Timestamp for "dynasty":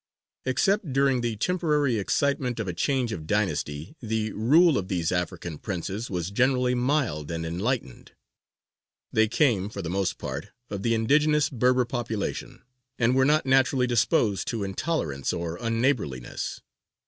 3.27-3.95